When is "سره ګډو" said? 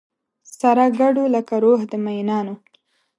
0.59-1.23